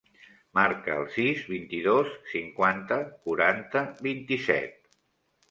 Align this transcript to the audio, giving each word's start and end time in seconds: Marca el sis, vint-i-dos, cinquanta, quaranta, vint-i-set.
Marca 0.59 0.95
el 1.01 1.03
sis, 1.17 1.43
vint-i-dos, 1.51 2.09
cinquanta, 2.33 2.99
quaranta, 3.27 3.85
vint-i-set. 4.09 4.77